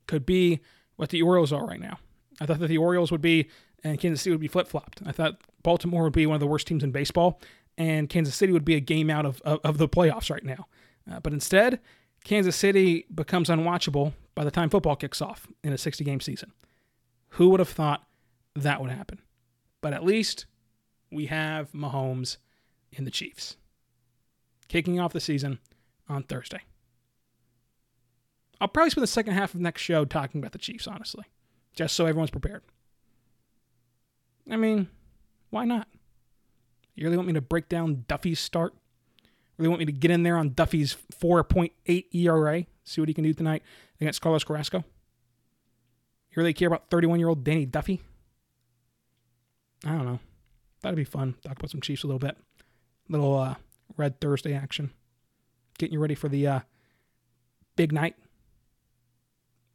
could 0.07 0.27
be 0.27 0.61
what 0.97 1.09
the 1.09 1.23
Orioles 1.23 1.53
are 1.53 1.67
right 1.67 1.81
now. 1.81 1.99
I 2.41 2.47
thought 2.47 2.59
that 2.59 2.69
the 2.69 2.79
Orioles 2.79 3.11
would 3.11 3.23
be 3.23 3.49
and 3.85 3.99
Kansas 3.99 4.23
City 4.23 4.33
would 4.33 4.41
be 4.41 4.49
flip 4.49 4.67
flopped. 4.67 5.03
I 5.07 5.13
thought 5.13 5.41
Baltimore 5.63 6.05
would 6.05 6.13
be 6.15 6.27
one 6.27 6.35
of 6.35 6.41
the 6.41 6.47
worst 6.47 6.67
teams 6.67 6.83
in 6.83 6.91
baseball, 6.91 7.41
and 7.77 8.09
Kansas 8.09 8.35
City 8.35 8.53
would 8.53 8.65
be 8.65 8.75
a 8.75 8.81
game 8.81 9.11
out 9.11 9.27
of, 9.27 9.41
of, 9.43 9.61
of 9.63 9.79
the 9.79 9.89
playoffs 9.89 10.31
right 10.31 10.45
now. 10.45 10.67
Uh, 11.11 11.21
but 11.21 11.33
instead, 11.33 11.81
Kansas 12.25 12.57
City 12.57 13.07
becomes 13.15 13.49
unwatchable 13.49 14.15
by 14.35 14.45
the 14.45 14.51
time 14.51 14.71
football 14.71 14.97
kicks 14.97 15.21
off 15.21 15.47
in 15.63 15.73
a 15.73 15.79
60 15.79 16.03
game 16.05 16.21
season. 16.21 16.53
Who 17.31 17.51
would 17.51 17.61
have 17.61 17.69
thought 17.69 18.07
that 18.55 18.81
would 18.81 18.91
happen? 18.91 19.21
But 19.81 19.93
at 19.93 20.05
least 20.05 20.47
we 21.11 21.27
have 21.27 21.73
Mahomes 21.73 22.39
in 22.93 23.05
the 23.05 23.11
Chiefs. 23.11 23.57
Kicking 24.69 24.99
off 24.99 25.13
the 25.13 25.21
season 25.21 25.59
on 26.09 26.23
Thursday. 26.23 26.61
I'll 28.61 28.69
probably 28.69 28.91
spend 28.91 29.03
the 29.03 29.09
second 29.09 29.35
half 29.35 29.55
of 29.55 29.61
next 29.61 29.83
show 29.83 30.05
talking 30.05 30.41
about 30.41 30.53
the 30.53 30.59
Chiefs, 30.59 30.87
honestly, 30.87 31.25
just 31.75 31.95
so 31.95 32.07
everyone's 32.07 32.31
prepared. 32.31 32.63
I 34.51 34.57
mean, 34.57 34.89
why 35.51 35.65
not? 35.65 35.89
You 36.95 37.05
really 37.05 37.17
want 37.17 37.27
me 37.27 37.35
to 37.35 37.41
break 37.41 37.69
down 37.69 38.05
Duffy's 38.09 38.39
start? 38.39 38.75
Really 39.57 39.69
want 39.69 39.79
me 39.79 39.87
to 39.87 39.93
get 39.93 40.11
in 40.11 40.23
there 40.23 40.37
on 40.37 40.51
Duffy's 40.51 40.97
4.8 41.21 42.05
ERA, 42.13 42.67
see 42.83 43.01
what 43.01 43.09
he 43.09 43.15
can 43.15 43.25
do 43.25 43.33
tonight 43.33 43.63
against 44.01 44.21
Carlos 44.21 44.43
Carrasco? 44.43 44.79
You 44.79 46.37
really 46.37 46.53
care 46.53 46.67
about 46.67 46.91
31 46.91 47.21
year 47.21 47.29
old 47.29 47.45
Danny 47.45 47.65
Duffy? 47.65 48.03
I 49.87 49.91
don't 49.91 50.05
know. 50.05 50.19
That'd 50.83 50.97
be 50.97 51.05
fun. 51.05 51.35
Talk 51.45 51.59
about 51.59 51.71
some 51.71 51.81
Chiefs 51.81 52.03
a 52.03 52.07
little 52.07 52.19
bit. 52.19 52.37
Little 53.09 53.39
uh, 53.39 53.55
Red 53.97 54.21
Thursday 54.21 54.55
action. 54.55 54.93
Getting 55.79 55.95
you 55.95 56.01
ready 56.01 56.15
for 56.15 56.29
the 56.29 56.47
uh, 56.47 56.61
big 57.77 57.93
night. 57.93 58.17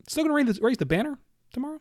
Still 0.08 0.26
going 0.26 0.46
to 0.46 0.62
raise, 0.62 0.78
the 0.78 0.86
banner 0.86 1.20
tomorrow? 1.54 1.80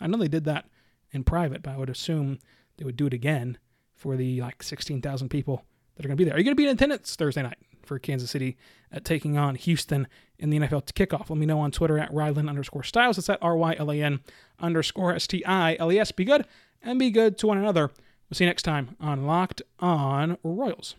I 0.00 0.06
know 0.06 0.18
they 0.18 0.28
did 0.28 0.44
that 0.44 0.66
in 1.10 1.24
private, 1.24 1.62
but 1.62 1.72
I 1.72 1.76
would 1.76 1.90
assume 1.90 2.38
they 2.76 2.84
would 2.84 2.96
do 2.96 3.06
it 3.06 3.14
again 3.14 3.58
for 3.94 4.16
the 4.16 4.40
like 4.42 4.62
16,000 4.62 5.28
people 5.28 5.64
that 5.96 6.04
are 6.04 6.08
going 6.08 6.16
to 6.16 6.20
be 6.20 6.24
there. 6.24 6.34
Are 6.34 6.38
you 6.38 6.44
going 6.44 6.56
to 6.56 6.60
be 6.60 6.64
in 6.64 6.74
attendance 6.74 7.16
Thursday 7.16 7.42
night 7.42 7.58
for 7.84 7.98
Kansas 7.98 8.30
City 8.30 8.56
uh, 8.92 9.00
taking 9.02 9.36
on 9.36 9.54
Houston 9.54 10.06
in 10.38 10.50
the 10.50 10.58
NFL 10.58 10.86
to 10.86 10.92
kickoff? 10.92 11.30
Let 11.30 11.38
me 11.38 11.46
know 11.46 11.60
on 11.60 11.70
Twitter 11.70 11.98
at 11.98 12.12
Rylan 12.12 12.48
underscore 12.48 12.82
Stiles. 12.82 13.18
It's 13.18 13.28
at 13.28 13.42
R 13.42 13.56
Y 13.56 13.74
L 13.78 13.90
A 13.90 14.02
N 14.02 14.20
underscore 14.60 15.14
S 15.14 15.26
T 15.26 15.44
I 15.44 15.76
L 15.78 15.92
E 15.92 15.98
S. 15.98 16.12
Be 16.12 16.24
good 16.24 16.46
and 16.82 16.98
be 16.98 17.10
good 17.10 17.38
to 17.38 17.46
one 17.46 17.58
another. 17.58 17.90
We'll 18.28 18.34
see 18.34 18.44
you 18.44 18.50
next 18.50 18.62
time 18.62 18.96
on 19.00 19.26
Locked 19.26 19.62
on 19.78 20.38
Royals. 20.42 20.96